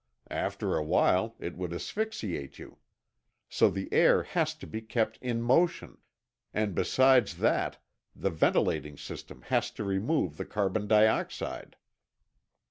[0.31, 2.79] After a while, it would asphyxiate you.
[3.49, 5.99] So the air has to be kept in motion,
[6.55, 7.77] and besides that
[8.15, 11.75] the ventilating system has to remove the carbon dioxide."